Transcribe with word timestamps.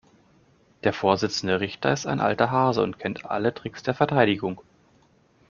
Der 0.83 0.93
Vorsitzende 0.93 1.59
Richter 1.59 1.93
ist 1.93 2.07
ein 2.07 2.21
alter 2.21 2.49
Hase 2.49 2.81
und 2.81 2.97
kennt 2.97 3.23
alle 3.27 3.53
Tricks 3.53 3.83
der 3.83 3.93
Verteidigung. 3.93 4.59